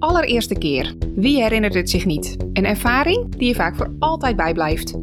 [0.00, 0.94] allereerste keer.
[1.14, 2.36] Wie herinnert het zich niet?
[2.52, 4.98] Een ervaring die je vaak voor altijd bijblijft.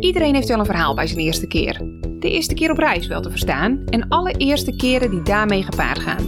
[0.00, 1.78] Iedereen heeft wel een verhaal bij zijn eerste keer.
[2.18, 5.98] De eerste keer op reis wel te verstaan en alle eerste keren die daarmee gepaard
[5.98, 6.26] gaan.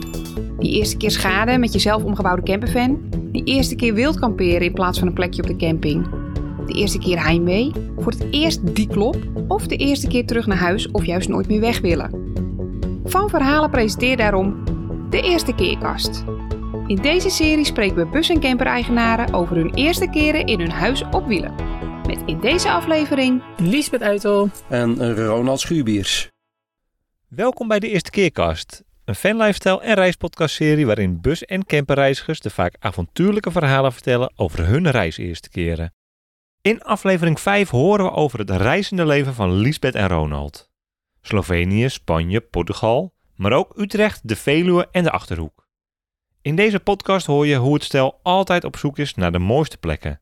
[0.59, 3.01] Die eerste keer schade met je zelf omgebouwde campervan.
[3.33, 6.07] Die eerste keer wild kamperen in plaats van een plekje op de camping.
[6.67, 9.17] De eerste keer heimwee, voor het eerst die klop
[9.49, 12.11] of de eerste keer terug naar huis of juist nooit meer weg willen.
[13.05, 14.65] Van Verhalen presenteert daarom
[15.11, 16.25] de Eerste Keerkast.
[16.93, 21.03] In deze serie spreken we bus- en camper-eigenaren over hun eerste keren in hun huis
[21.03, 21.55] op wielen.
[22.07, 24.49] Met in deze aflevering Liesbeth Uitel.
[24.69, 26.31] En Ronald Schuurbiers.
[27.29, 32.77] Welkom bij de Eerste Keerkast, een fanlifestyle en reispodcastserie waarin bus- en camperreizigers de vaak
[32.79, 35.95] avontuurlijke verhalen vertellen over hun reiseerste keren.
[36.63, 40.71] In aflevering 5 horen we over het reizende leven van Liesbeth en Ronald.
[41.21, 45.62] Slovenië, Spanje, Portugal, maar ook Utrecht, de Veluwe en de Achterhoek.
[46.43, 49.79] In deze podcast hoor je hoe het stel altijd op zoek is naar de mooiste
[49.79, 50.21] plekken.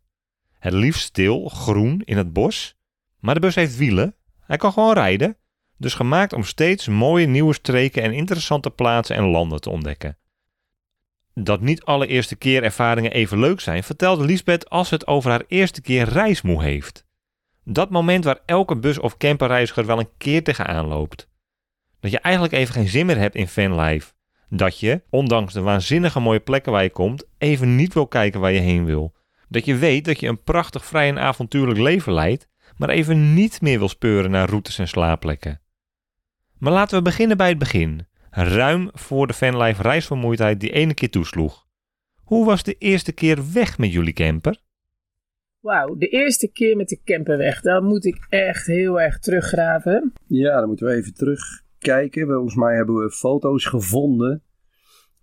[0.59, 2.77] Het liefst stil, groen, in het bos.
[3.19, 4.15] Maar de bus heeft wielen.
[4.41, 5.37] Hij kan gewoon rijden.
[5.77, 10.19] Dus gemaakt om steeds mooie nieuwe streken en interessante plaatsen en landen te ontdekken.
[11.35, 15.45] Dat niet alle eerste keer ervaringen even leuk zijn, vertelt Liesbeth als het over haar
[15.49, 17.07] eerste keer reismoe heeft.
[17.65, 21.29] Dat moment waar elke bus- of camperreiziger wel een keer tegenaan loopt.
[22.01, 24.13] Dat je eigenlijk even geen zin meer hebt in fanlife.
[24.53, 28.53] Dat je, ondanks de waanzinnige mooie plekken waar je komt, even niet wil kijken waar
[28.53, 29.15] je heen wil.
[29.49, 33.61] Dat je weet dat je een prachtig vrij en avontuurlijk leven leidt, maar even niet
[33.61, 35.61] meer wil speuren naar routes en slaapplekken.
[36.59, 38.07] Maar laten we beginnen bij het begin.
[38.31, 41.67] Ruim voor de fanlife reisvermoeidheid die ene keer toesloeg.
[42.25, 44.61] Hoe was de eerste keer weg met jullie camper?
[45.61, 47.61] Wauw, de eerste keer met de camper weg.
[47.61, 50.13] Dan moet ik echt heel erg teruggraven.
[50.27, 51.15] Ja, dan moeten we even
[51.81, 52.27] terugkijken.
[52.27, 54.43] Volgens mij hebben we foto's gevonden.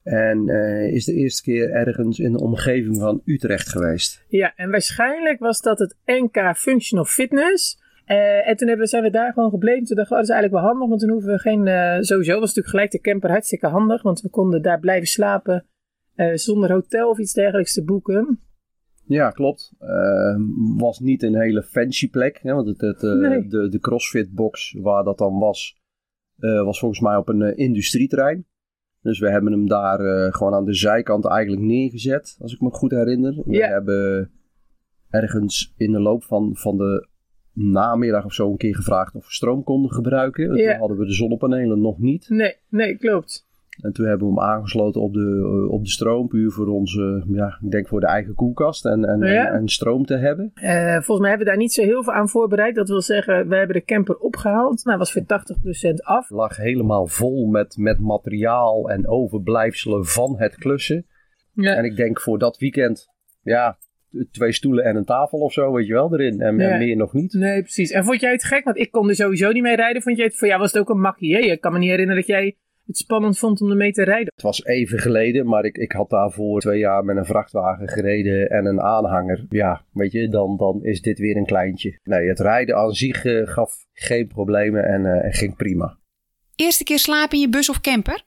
[0.04, 4.26] En eh, is de eerste keer ergens in de omgeving van Utrecht geweest.
[4.28, 7.82] Ja, en waarschijnlijk was dat het NK Functional Fitness.
[8.06, 9.84] Eh, en toen hebben, zijn we daar gewoon gebleven.
[9.86, 11.68] Toen dachten we, oh, dat is eigenlijk wel handig, want toen hoeven we geen...
[11.68, 15.66] eh, sowieso was natuurlijk gelijk de camper hartstikke handig, want we konden daar blijven slapen
[16.34, 18.40] zonder hotel of iets dergelijks te boeken.
[19.06, 19.74] Ja, klopt.
[20.78, 22.40] Was niet een hele fancy plek.
[22.42, 23.48] Hè, want het, het, Nee.
[23.48, 25.80] de, de CrossFit box waar dat dan was,
[26.38, 28.46] was volgens mij op een eh, industrieterrein.
[29.02, 32.70] Dus we hebben hem daar eh, gewoon aan de zijkant eigenlijk neergezet, als ik me
[32.70, 33.44] goed herinner.
[33.46, 34.32] We hebben
[35.10, 37.08] ergens in de loop van, van de
[37.54, 40.48] namiddag of zo een keer gevraagd of we stroom konden gebruiken.
[40.48, 40.60] Want.
[40.60, 42.30] Toen hadden we de zonnepanelen nog niet.
[42.30, 43.47] Nee, nee, klopt.
[43.82, 47.24] En toen hebben we hem aangesloten op de, eh, op de stroom, puur voor onze,
[47.28, 49.48] ja, ik denk voor de eigen koelkast en, en, Ja.
[49.48, 50.52] en, en stroom te hebben.
[50.54, 52.76] Eh, volgens mij hebben we daar niet zo heel veel aan voorbereid.
[52.76, 54.84] Dat wil zeggen, we hebben de camper opgehaald.
[54.84, 56.30] Nou, was voor 80% af.
[56.30, 61.06] lag helemaal vol met, met materiaal en overblijfselen van het klussen.
[61.54, 61.76] Ja.
[61.76, 63.10] En ik denk voor dat weekend,
[63.42, 63.78] ja,
[64.32, 66.42] twee stoelen en een tafel of zo, weet je wel, erin.
[66.42, 67.34] En, meer nog niet.
[67.34, 67.92] Nee, precies.
[67.92, 68.64] En vond jij het gek?
[68.64, 70.02] Want ik kon er sowieso niet mee rijden.
[70.02, 71.40] Vond jij het, voor jou was het ook een makkie, hè?
[71.40, 74.32] Je kan me niet herinneren dat jij het spannend vond om ermee te rijden.
[74.34, 78.50] Het was even geleden, maar ik, ik had daarvoor twee jaar met een vrachtwagen gereden
[78.50, 79.46] en een aanhanger.
[79.50, 82.00] Ja, weet je, dan, dan is dit weer een kleintje.
[82.04, 85.98] Nee, het rijden aan zich eh, gaf geen problemen en, eh, en ging prima.
[86.56, 88.24] eerste keer slapen in je bus of camper?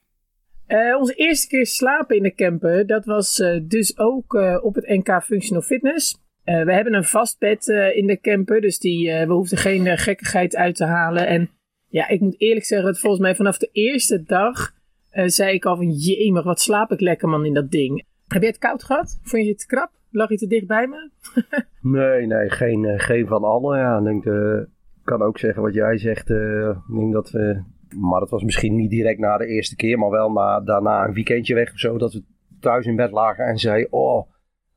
[0.67, 4.75] Eh, onze eerste keer slapen in de camper, dat was eh, dus ook eh, op
[4.75, 6.19] het NK Functional Fitness.
[6.43, 9.57] Eh, we hebben een vast bed eh, in de camper, dus die, eh, we hoefden
[9.57, 11.27] geen gekkigheid uit te halen.
[11.27, 11.49] En
[11.91, 14.73] ja, ik moet eerlijk zeggen, dat volgens mij vanaf de eerste dag
[15.09, 18.03] eh, zei ik al van, jemig, wat slaap ik lekker man in dat ding.
[18.27, 19.19] Heb je het koud gehad?
[19.23, 19.91] Vond je het krap?
[20.11, 21.09] Lag je te dicht bij me?
[21.81, 23.79] Nee, nee, geen, eh, geen van allen.
[23.79, 26.29] Ja, ik denk, eh, ik kan ook zeggen wat jij zegt.
[26.29, 27.63] eh, ik denk dat we,
[27.95, 31.13] maar dat was misschien niet direct na de eerste keer, maar wel na, daarna een
[31.13, 31.97] weekendje weg of zo.
[31.97, 32.23] Dat we
[32.59, 34.31] thuis in bed lagen en zeiden, oh,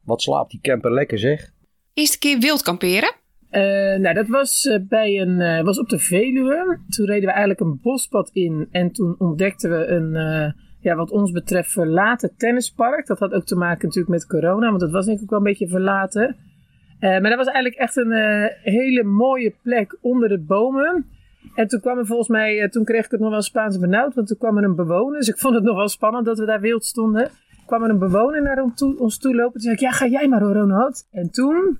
[0.05, 1.53] wat slaapt die camper lekker zeg.
[1.95, 3.15] Eerste keer wild kamperen?
[3.54, 6.78] Eh, nou, dat was, eh, bij een, eh, was op de Veluwe.
[6.88, 8.69] Toen reden we eigenlijk een bospad in.
[8.70, 10.12] En toen ontdekten we een,
[10.81, 13.06] ja, wat ons betreft, verlaten tennispark.
[13.06, 15.45] Dat had ook te maken natuurlijk met corona, want dat was denk ik wel een
[15.45, 16.36] beetje verlaten.
[17.01, 18.12] Maar dat was eigenlijk echt een
[18.62, 21.07] hele mooie plek onder de bomen.
[21.54, 24.27] En toen kwam er volgens mij, toen kreeg ik het nog wel Spaans benauwd, want
[24.27, 25.18] toen kwam er een bewoner.
[25.18, 27.30] Dus ik vond het nog wel spannend dat we daar wild stonden.
[27.66, 29.53] kwam er een bewoner naar ons toe, ons toe lopen.
[29.53, 31.09] Toen zei ik, ja, ga jij maar hoor, Ronald.
[31.10, 31.78] En toen,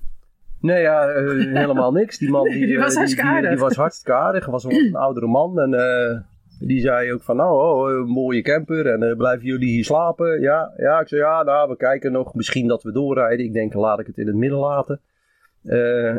[0.65, 2.17] Nee, ja, eh, helemaal niks.
[2.17, 3.49] Die man die, Die was eh, hartstikke die, aardig.
[3.49, 4.45] die was hartstikke aardig.
[4.45, 6.19] was een oudere man en eh,
[6.59, 10.41] die zei ook van, nou, oh, mooie camper en blijven jullie hier slapen?
[10.41, 12.33] Ja, ja, ik zei, ja, nou, we kijken nog.
[12.33, 13.45] Misschien dat we doorrijden.
[13.45, 14.99] Ik denk, laat ik het in het midden laten.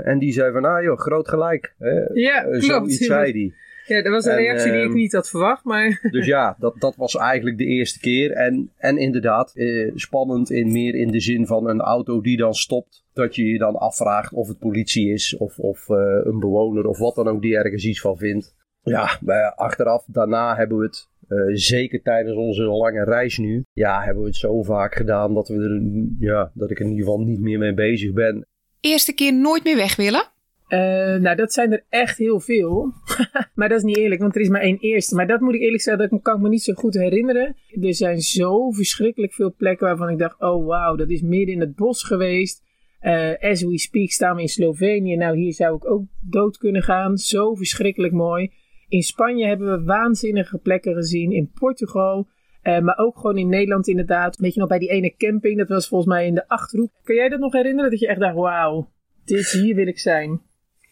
[0.05, 1.75] En die zei van, nou joh, groot gelijk.
[1.79, 2.01] Hè?
[2.13, 2.65] Ja, klopt.
[2.65, 3.55] Zoiets zei hij.
[3.87, 6.00] Ja, dat was een En, reactie die ik ehm, niet had verwacht, maar...
[6.11, 8.33] Dus ja, dat, dat was eigenlijk de eerste keer.
[8.33, 12.55] En, en inderdaad, eh, spannend in meer in de zin van een auto die dan
[12.55, 13.05] stopt.
[13.12, 16.99] Dat je je dan afvraagt of het politie is of, of eh, een bewoner of
[16.99, 18.55] wat dan ook die ergens iets van vindt.
[18.83, 24.03] Ja, maar achteraf, daarna hebben we het, eh, zeker tijdens onze lange reis nu, ja,
[24.03, 25.81] hebben we het zo vaak gedaan dat, we er,
[26.19, 28.47] ja, dat ik er in ieder geval niet meer mee bezig ben.
[28.81, 30.35] Eerste keer nooit meer weg willen?
[30.67, 30.79] Eh,
[31.15, 32.93] nou, dat zijn er echt heel veel.
[33.55, 35.15] maar dat is niet eerlijk, want er is maar één eerste.
[35.15, 37.57] Maar dat moet ik eerlijk zeggen, dat kan ik me niet zo goed herinneren.
[37.81, 41.61] Er zijn zo verschrikkelijk veel plekken waarvan ik dacht, oh wauw, dat is midden in
[41.61, 42.65] het bos geweest.
[43.01, 45.17] Eh, as we speak staan we in Slovenië.
[45.17, 47.17] Nou, hier zou ik ook dood kunnen gaan.
[47.17, 48.53] Zo verschrikkelijk mooi.
[48.89, 51.33] In Spanje hebben we waanzinnige plekken gezien.
[51.33, 52.29] In Portugal.
[52.62, 54.37] eh, maar ook gewoon in Nederland inderdaad.
[54.37, 55.59] Weet je nog, bij die ene camping.
[55.59, 56.91] Dat was volgens mij in de Achterhoek.
[57.03, 57.91] Kan jij dat nog herinneren?
[57.91, 58.91] Dat je echt dacht, wauw,
[59.25, 60.41] dit hier wil ik zijn.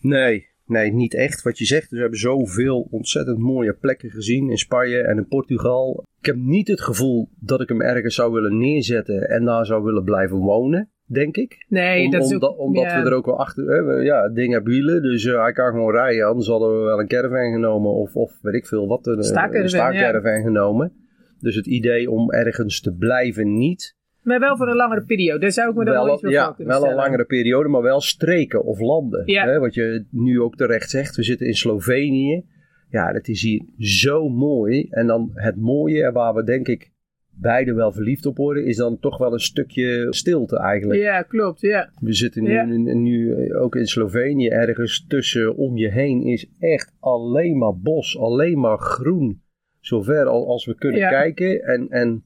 [0.05, 1.43] Nee, nee, niet echt.
[1.43, 5.27] Wat je zegt, dus we hebben zoveel ontzettend mooie plekken gezien in Spanje en in
[5.27, 6.05] Portugal.
[6.19, 9.83] Ik heb niet het gevoel dat ik hem ergens zou willen neerzetten en daar zou
[9.83, 11.67] willen blijven wonen, denk ik.
[11.69, 12.33] Nee, Om- dat is ook...
[12.35, 13.03] omdat omdat ja.
[13.03, 14.05] we er ook wel achter hebben.
[14.05, 16.27] Ja, het ding hebben wielen, dus eh, hij kan gewoon rijden.
[16.27, 19.07] Anders hadden we wel een caravan genomen of, of weet ik veel wat.
[19.07, 20.93] Een, Staakcaravan, een staakcaravan genomen.
[21.39, 23.97] Dus het idee om ergens te blijven niet.
[24.25, 25.39] Maar wel voor een langere periode.
[25.41, 27.69] Daar zou ik me dan wel Wel, iets voor ja, kunnen wel een langere periode,
[27.69, 29.23] maar wel streken of landen.
[29.27, 29.45] Ja.
[29.47, 32.45] Hè, wat je nu ook terecht zegt, we zitten in Slovenië.
[32.91, 34.87] Ja, dat is hier zo mooi.
[34.91, 36.93] En dan het mooie, waar we denk ik
[37.41, 41.01] beide wel verliefd op worden, is dan toch wel een stukje stilte eigenlijk.
[41.01, 41.61] Ja, klopt.
[41.61, 41.91] Ja.
[42.01, 42.65] We zitten nu, Ja.
[42.65, 48.19] nu, nu ook in Slovenië ergens tussen om je heen is echt alleen maar bos,
[48.19, 49.43] alleen maar groen.
[49.81, 51.09] Zover al als we kunnen Ja.
[51.09, 51.63] kijken.
[51.63, 52.25] En, en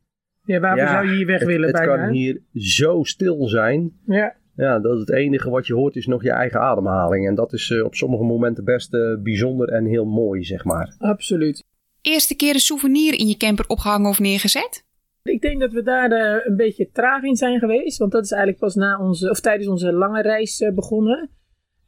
[0.48, 1.96] ja, waarvoor Ja, zou je hier weg het, willen het bijna?
[2.04, 3.92] kan hier zo stil zijn.
[4.06, 4.36] Ja.
[4.56, 7.26] Ja, dat het enige wat je hoort is nog je eigen ademhaling.
[7.26, 10.94] En dat is eh, op sommige momenten best eh, bijzonder en heel mooi, zeg maar.
[10.98, 11.64] Absoluut.
[12.00, 14.86] Eerste keer een souvenir in je camper opgehangen of neergezet?
[15.22, 17.98] Ik denk dat we daar eh, een beetje traag in zijn geweest.
[17.98, 21.30] Want dat is eigenlijk pas na onze, of tijdens onze lange reis eh, begonnen.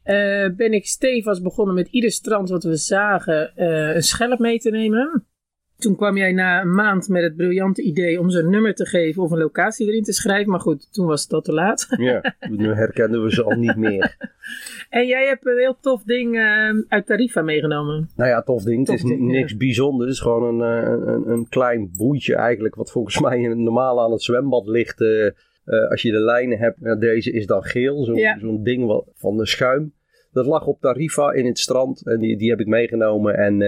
[0.03, 4.59] Eh, ben ik stevast begonnen met ieder strand wat we zagen eh, een schelp mee
[4.59, 5.25] te nemen.
[5.81, 8.85] Toen kwam jij na een maand met het briljante idee om ze een nummer te
[8.85, 10.51] geven of een locatie erin te schrijven.
[10.51, 11.87] Maar goed, toen was het al te laat.
[11.97, 14.15] Ja, nu herkennen we ze al niet meer.
[14.89, 18.09] En jij hebt een heel tof ding eh, uit Tarifa meegenomen.
[18.15, 18.87] Nou ja, tof ding.
[18.87, 19.15] Het is ja.
[19.17, 20.09] niks bijzonders.
[20.09, 22.75] Het is gewoon een, eh, een, een klein boeitje eigenlijk.
[22.75, 25.01] Wat volgens mij normaal aan het zwembad ligt.
[25.01, 25.33] eh, eh,
[25.89, 27.01] als je de lijnen hebt.
[27.01, 28.03] Deze is dan geel.
[28.03, 28.37] Zo'n Ja.
[28.63, 29.93] ding wat, van de schuim.
[30.31, 32.05] Dat lag op Tarifa in het strand.
[32.07, 33.35] En die, die heb ik meegenomen.
[33.37, 33.61] En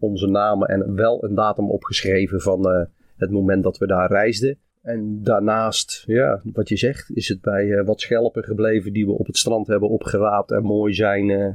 [0.00, 2.84] onze namen en wel een datum opgeschreven van eh,
[3.16, 4.58] het moment dat we daar reisden.
[4.82, 9.12] En daarnaast, ja, wat je zegt, is het bij eh, wat schelpen gebleven die we
[9.12, 11.30] op het strand hebben opgeraapt en mooi zijn.
[11.30, 11.48] eh,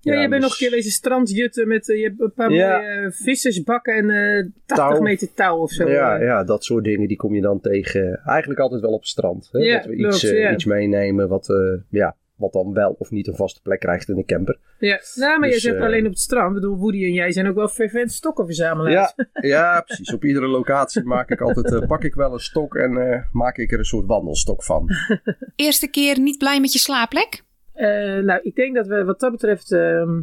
[0.00, 2.76] Ja, je bent dus- nog een keer wezen strandjutten met je hebt een paar Ja.
[2.78, 5.00] mooie vissersbakken en eh 80 Touw.
[5.02, 5.88] meter touw of zo.
[5.88, 8.20] Ja, ja, dat soort dingen die kom je dan tegen.
[8.24, 9.48] Eigenlijk altijd wel op het strand.
[9.52, 9.72] Hè?
[9.72, 11.46] Dat we iets, iets meenemen wat,
[11.90, 14.58] ja, wat dan wel of niet een vaste plek krijgt in de camper.
[14.78, 16.48] Ja, nou, maar Dus, jij zegt eh, alleen op het strand.
[16.48, 19.14] Ik bedoel, Woody en jij zijn ook wel fervent stokkenverzamelaars.
[19.16, 20.12] Ja, ja, precies.
[20.12, 23.56] Op iedere locatie maak ik altijd, eh, pak ik wel een stok en eh, maak
[23.56, 24.88] ik er een soort wandelstok van.
[25.56, 27.44] Eerste keer niet blij met je slaapplek?
[27.72, 30.20] Eh, nou, ik denk dat we wat dat betreft ehm,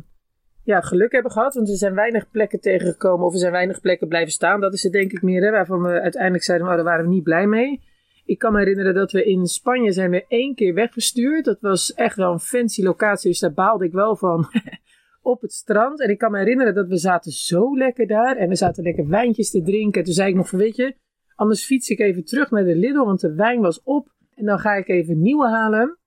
[0.63, 1.53] ja, geluk hebben gehad.
[1.53, 4.61] Want er zijn weinig plekken tegengekomen of er zijn weinig plekken blijven staan.
[4.61, 7.11] Dat is het denk ik meer, hè, waarvan we uiteindelijk zeiden, oh, daar waren we
[7.11, 7.81] niet blij mee.
[8.29, 11.45] Ik kan me herinneren dat we in Spanje zijn we één keer weggestuurd.
[11.45, 14.47] Dat was echt wel een fancy locatie, dus daar baalde ik wel van.
[15.21, 16.01] op het strand.
[16.01, 18.37] En ik kan me herinneren dat we zaten zo lekker daar.
[18.37, 20.03] En we zaten lekker wijntjes te drinken.
[20.03, 20.95] Toen zei ik nog van, weet je,
[21.35, 24.11] anders fiets ik even terug naar de Lidl, want de wijn was op.
[24.35, 25.97] En dan ga ik even nieuwe halen.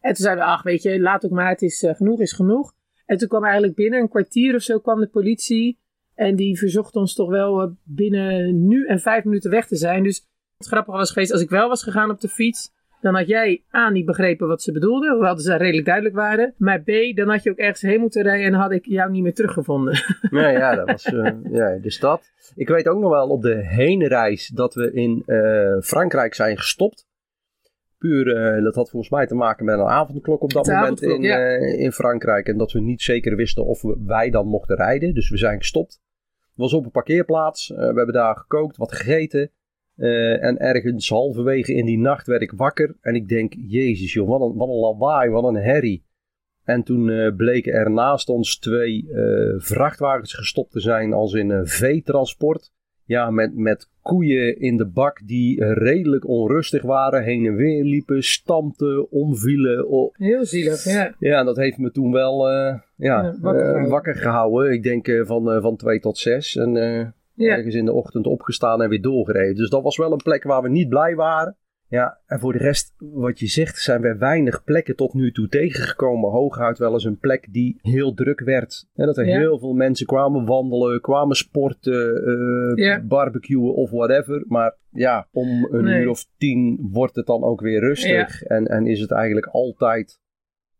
[0.00, 2.32] En toen zeiden we, ach weet je, laat ook maar, het is eh, genoeg is
[2.32, 2.72] genoeg.
[3.06, 5.78] En toen kwam eigenlijk binnen een kwartier of zo kwam de politie.
[6.14, 10.02] En die verzocht ons toch wel eh, binnen nu en vijf minuten weg te zijn.
[10.02, 13.26] Dus het grappige was geweest, als ik wel was gegaan op de fiets, dan had
[13.26, 16.54] jij A niet begrepen wat ze bedoelden, hoewel ze redelijk duidelijk waren.
[16.58, 19.10] Maar B, dan had je ook ergens heen moeten rijden en dan had ik jou
[19.10, 19.94] niet meer teruggevonden.
[20.30, 22.32] Nou ja, dat was eh, ja, de stad.
[22.54, 27.06] Ik weet ook nog wel op de heenreis dat we in eh, Frankrijk zijn gestopt.
[27.98, 31.02] Puur, eh, dat had volgens mij te maken met een avondklok op dat De moment
[31.02, 31.38] in, ja.
[31.56, 32.46] in Frankrijk.
[32.46, 35.14] En dat we niet zeker wisten of we, wij dan mochten rijden.
[35.14, 36.00] Dus we zijn gestopt.
[36.38, 37.68] Het was op een parkeerplaats.
[37.68, 39.50] We hebben daar gekookt, wat gegeten.
[39.96, 42.96] Eh, en ergens halverwege in die nacht werd ik wakker.
[43.00, 46.04] En ik denk, jezus joh, wat een, wat een lawaai, wat een herrie.
[46.64, 51.50] En toen eh, bleken er naast ons twee eh, vrachtwagens gestopt te zijn als in
[51.50, 52.72] een veetransport.
[53.04, 58.22] ja, met, met koeien in de bak die redelijk onrustig waren, heen en weer liepen,
[58.22, 60.10] stampten, omvielen.
[60.12, 61.14] Heel zielig, ja.
[61.18, 63.90] Ja, dat heeft me toen wel ja, Ja, wakker gehouden.
[63.90, 64.72] wakker gehouden.
[64.72, 66.56] Ik denk van, van twee tot zes.
[66.56, 66.74] En
[67.36, 67.56] Ja.
[67.56, 69.54] ergens in de ochtend opgestaan en weer doorgereden.
[69.54, 71.56] Dus dat was wel een plek waar we niet blij waren.
[71.88, 75.48] Ja, en voor de rest, wat je zegt, zijn we weinig plekken tot nu toe
[75.48, 76.30] tegengekomen.
[76.30, 78.86] Hooguit wel eens een plek die heel druk werd.
[78.94, 79.38] En dat er Ja.
[79.38, 82.22] heel veel mensen kwamen wandelen, kwamen sporten,
[82.74, 83.02] Ja.
[83.02, 84.44] barbecuen of whatever.
[84.46, 86.02] Maar ja, om een Nee.
[86.02, 88.42] uur of tien wordt het dan ook weer rustig.
[88.42, 90.18] En, en is het eigenlijk altijd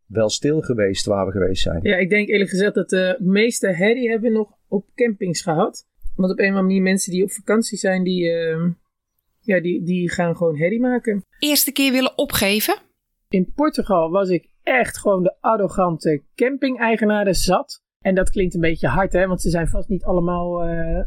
[0.05, 1.79] wel stil geweest waar we geweest zijn.
[1.81, 5.85] Ja, ik denk eerlijk gezegd dat de meeste herrie hebben we nog op campings gehad.
[6.17, 8.69] Want op een of andere manier mensen die op vakantie zijn, die, ehm,
[9.41, 11.23] ja, die, die gaan gewoon herrie maken.
[11.39, 12.75] Eerste keer willen opgeven?
[13.29, 17.81] In Portugal was ik echt gewoon de arrogante camping-eigenaren zat.
[18.01, 21.05] En dat klinkt een beetje hard, hè, want ze zijn vast niet allemaal eh, eh,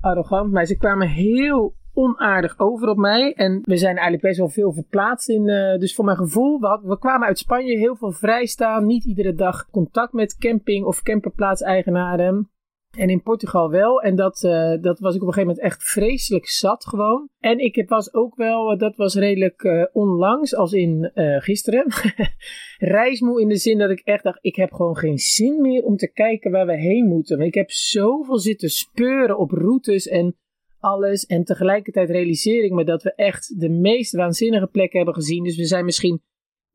[0.00, 0.52] arrogant.
[0.52, 3.32] Maar ze kwamen heel onaardig over op mij.
[3.32, 5.48] En we zijn eigenlijk best wel veel verplaatst in.
[5.48, 8.86] eh, dus voor mijn gevoel, we, we kwamen uit Spanje heel veel vrijstaan.
[8.86, 12.50] Niet iedere dag contact met camping- of camperplaatseigenaren.
[12.96, 14.00] En in Portugal wel.
[14.02, 17.28] En dat, eh, dat was ik op een gegeven moment echt vreselijk zat gewoon.
[17.40, 21.86] En ik heb- was ook wel, eh, dat was redelijk eh, onlangs, als in gisteren.
[22.78, 25.96] Reismoe in de zin dat ik echt dacht, ik heb gewoon geen zin meer om
[25.96, 27.36] te kijken waar we heen moeten.
[27.36, 30.36] Want ik heb zoveel zitten speuren op routes en
[30.80, 31.26] alles.
[31.26, 35.44] En tegelijkertijd realiseer ik me dat we echt de meest waanzinnige plekken hebben gezien.
[35.44, 36.22] Dus we zijn misschien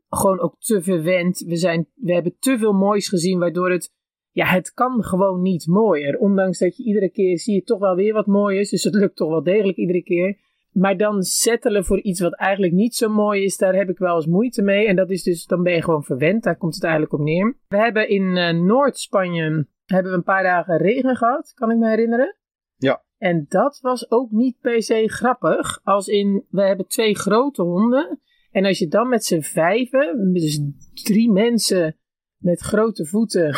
[0.09, 1.39] gewoon ook te verwend.
[1.47, 3.91] We, zijn, we hebben te veel moois gezien, waardoor het
[4.31, 6.17] ja, het kan gewoon niet mooier.
[6.17, 8.69] Ondanks dat je iedere keer zie je toch wel weer wat moois.
[8.69, 10.38] Dus het lukt toch wel degelijk iedere keer.
[10.71, 14.15] Maar dan settelen voor iets wat eigenlijk niet zo mooi is, daar heb ik wel
[14.15, 14.88] eens moeite mee.
[14.88, 16.43] En dat is dus, dan ben je gewoon verwend.
[16.43, 17.57] Daar komt het eigenlijk op neer.
[17.67, 21.89] We hebben in eh, Noord-Spanje hebben we een paar dagen regen gehad, kan ik me
[21.89, 22.35] herinneren.
[22.75, 23.03] Ja.
[23.17, 25.79] En dat was ook niet per se grappig.
[25.83, 28.19] Als in, we hebben twee grote honden.
[28.51, 30.61] En als je dan met z'n vijven, dus
[31.03, 31.95] drie mensen
[32.41, 33.55] met grote voeten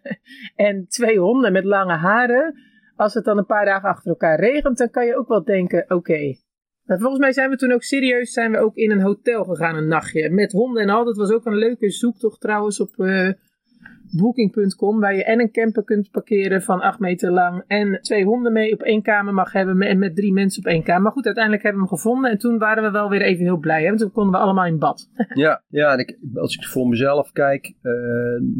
[0.56, 2.54] en twee honden met lange haren.
[2.96, 5.84] Als het dan een paar dagen achter elkaar regent, dan kan je ook wel denken,
[5.88, 6.36] oké.
[6.84, 9.76] Maar volgens mij zijn we toen ook serieus, zijn we ook in een hotel gegaan
[9.76, 10.30] een nachtje.
[10.30, 11.04] Met honden en al.
[11.04, 13.28] Dat was ook een leuke zoektocht trouwens op eh,
[14.16, 15.00] booking.com.
[15.00, 17.64] Waar je en een camper kunt parkeren van 8 meter lang.
[17.66, 19.80] En twee honden mee op één kamer mag hebben.
[19.80, 21.02] En met drie mensen op één kamer.
[21.02, 22.30] Maar goed, uiteindelijk hebben we hem gevonden.
[22.30, 23.82] En toen waren we wel weer even heel blij.
[23.82, 23.88] Hè?
[23.88, 25.08] Want toen konden we allemaal in bad.
[25.34, 27.92] Ja, ja en ik, als ik voor mezelf kijk, eh,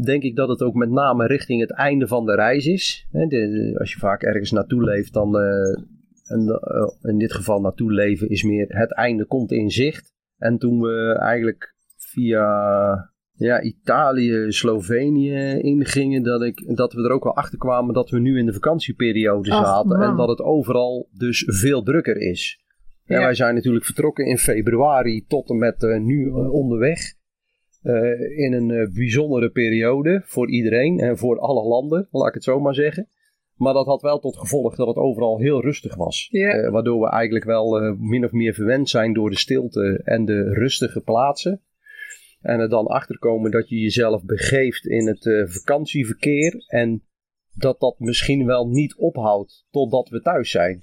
[0.05, 3.07] denk ik dat het ook met name richting het einde van de reis is.
[3.11, 3.23] Hè,
[3.79, 5.83] als je vaak ergens naartoe leeft, dan eh,
[6.25, 10.15] en, eh, in dit geval naartoe leven is meer het einde komt in zicht.
[10.39, 17.25] En toen we eigenlijk via ja, Italië, Slovenië ingingen, dat, ik, dat we er ook
[17.25, 20.01] wel achter kwamen dat we nu in de vakantieperiode zaten.
[20.01, 22.63] En dat het overal dus veel drukker is.
[23.05, 23.23] Ja, Ja.
[23.23, 26.99] wij zijn natuurlijk vertrokken in februari tot en met eh, nu eh, onderweg.
[27.83, 32.61] Eh, in een bijzondere periode voor iedereen en voor alle landen, laat ik het zo
[32.61, 33.09] maar zeggen.
[33.55, 36.29] Maar dat had wel tot gevolg dat het overal heel rustig was.
[36.31, 36.71] Ja.
[36.71, 41.01] Waardoor we eigenlijk wel min of meer verwend zijn door de stilte en de rustige
[41.01, 41.63] plaatsen.
[42.41, 46.65] En er dan achterkomen dat je jezelf begeeft in het eh, vakantieverkeer.
[46.67, 47.03] En
[47.55, 50.83] dat dat misschien wel niet ophoudt totdat we thuis zijn.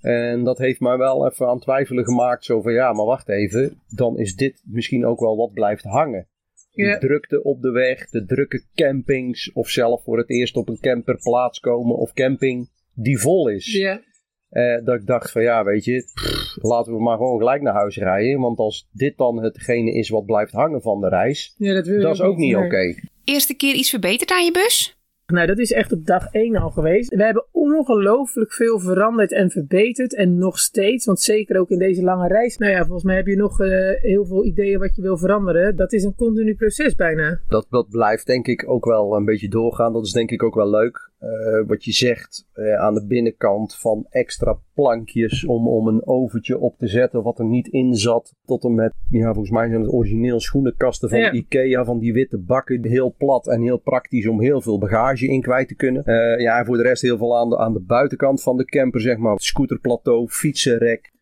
[0.00, 2.44] En dat heeft mij wel even aan twijfelen gemaakt.
[2.44, 3.82] Zo van ja, maar wacht even.
[3.88, 6.28] Dan is dit misschien ook wel wat blijft hangen.
[6.72, 9.52] De drukte op de weg, de drukke campings.
[9.52, 13.72] Of zelf voor het eerst op een camperplaats komen of camping die vol is.
[13.72, 14.02] Ja.
[14.48, 17.74] Eh, dat ik dacht van ja, weet je, pff, laten we maar gewoon gelijk naar
[17.74, 18.40] huis rijden.
[18.40, 22.14] Want als dit dan hetgene is wat blijft hangen van de reis, ja, dat dat
[22.14, 22.64] is ook niet nee.
[22.64, 22.94] oké.
[23.24, 24.98] Eerste keer iets verbeterd aan je bus?
[25.32, 27.14] Nou, dat is echt op dag 1 al geweest.
[27.14, 30.14] We hebben ongelooflijk veel veranderd en verbeterd.
[30.14, 32.56] En nog steeds, want zeker ook in deze lange reis.
[32.56, 33.68] Nou ja, volgens mij heb je nog eh,
[34.00, 35.76] heel veel ideeën wat je wil veranderen.
[35.76, 37.40] Dat is een continu proces bijna.
[37.48, 39.92] Dat, dat blijft denk ik ook wel een beetje doorgaan.
[39.92, 41.07] Dat is denk ik ook wel leuk.
[41.18, 46.58] Eh, wat je zegt eh, aan de binnenkant van extra plankjes om, om een oventje
[46.58, 48.34] op te zetten wat er niet in zat.
[48.44, 51.32] Tot en met, ja, volgens mij zijn het origineel schoenenkasten van Ja.
[51.32, 52.86] Ikea, van die witte bakken.
[52.86, 56.04] Heel plat en heel praktisch om heel veel bagage in kwijt te kunnen.
[56.04, 58.64] Eh, ja, en voor de rest heel veel aan de, aan de buitenkant van de
[58.64, 59.38] camper, zeg maar.
[59.38, 61.12] Scooterplateau, fietsenrek.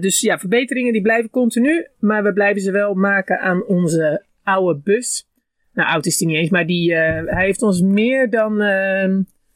[0.00, 1.86] Dus ja, verbeteringen die blijven continu.
[1.98, 5.26] Maar we blijven ze wel maken aan onze oude bus.
[5.72, 9.08] Nou, oud is die niet eens, maar die, eh, hij heeft ons meer dan eh,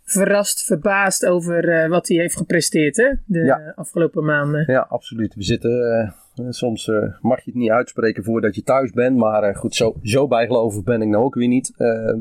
[0.04, 3.08] verrast, verbaasd over eh, wat hij heeft gepresteerd hè?
[3.26, 3.72] de Ja.
[3.74, 4.64] afgelopen maanden.
[4.72, 5.34] Ja, absoluut.
[5.34, 6.00] We zitten,
[6.34, 9.16] eh, soms mag je het niet uitspreken voordat je thuis bent.
[9.16, 11.72] Maar goed, zo, zo bijgelovig ben ik nou ook weer niet.
[11.76, 12.14] Eh,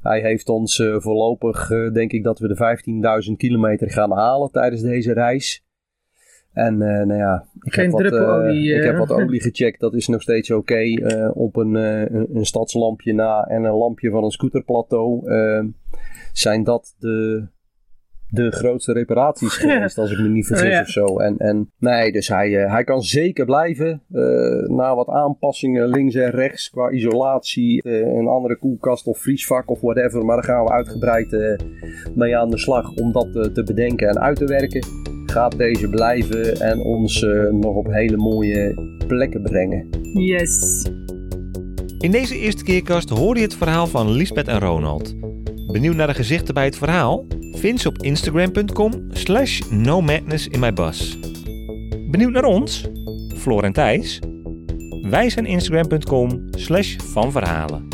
[0.00, 2.56] Hij heeft ons voorlopig, denk ik, dat we de
[3.30, 5.64] 15.000 kilometer gaan halen tijdens deze reis.
[6.52, 8.98] En uh, nou ja, ik Geen heb, wat, druppelolie, ik heb eh.
[8.98, 9.80] wat olie gecheckt.
[9.80, 10.82] Dat is nog steeds oké.
[11.34, 15.22] op een, een, een stadslampje na en een lampje van een scooterplateau.
[16.32, 17.46] zijn dat de,
[18.28, 20.80] de grootste reparaties geweest, als ik me niet vergis Oh, ja.
[20.80, 21.18] of zo.
[21.18, 24.02] En, en nee, dus hij, hij kan zeker blijven.
[24.66, 30.24] na wat aanpassingen links en rechts qua isolatie, een andere koelkast of vriesvak of whatever.
[30.24, 31.58] Maar daar gaan we uitgebreid
[32.14, 36.60] mee aan de slag om dat te bedenken en uit te werken gaat deze blijven
[36.60, 38.74] en ons uh, nog op hele mooie
[39.06, 39.88] plekken brengen.
[40.12, 40.86] Yes.
[41.98, 45.14] In deze eerste keerkast hoor je het verhaal van Lisbeth en Ronald.
[45.72, 47.26] Benieuwd naar de gezichten bij het verhaal?
[47.52, 51.18] Vind ze op instagram.com slash no madness in my bus.
[52.10, 52.88] Benieuwd naar ons?
[53.36, 54.18] Floor en Thijs?
[55.02, 57.88] Wij zijn instagram.com slash van verhalen.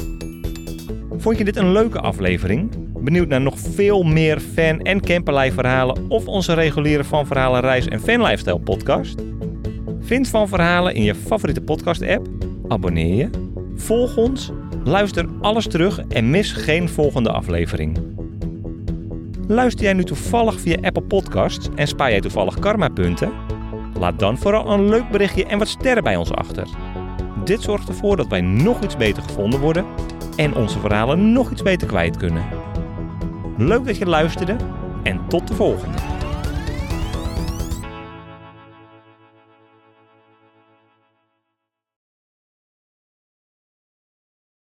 [1.16, 2.85] Vond je dit een leuke aflevering?
[3.06, 7.88] Benieuwd naar nog veel meer fan- en camperlei verhalen of onze reguliere Van Verhalen reis-
[7.88, 9.22] en fanlifestyle podcast?
[10.00, 12.28] Vind Van Verhalen in je favoriete podcast app,
[12.68, 13.30] abonneer je,
[13.76, 14.52] volg ons,
[14.84, 17.98] luister alles terug en mis geen volgende aflevering.
[19.48, 23.32] Luister jij nu toevallig via Apple Podcasts en spaar jij toevallig karmapunten?
[23.98, 26.68] Laat dan vooral een leuk berichtje en wat sterren bij ons achter.
[27.44, 29.84] Dit zorgt ervoor dat wij nog iets beter gevonden worden
[30.36, 32.65] en onze verhalen nog iets beter kwijt kunnen.
[33.58, 34.56] Leuk dat je luisterde
[35.02, 36.05] en tot de volgende.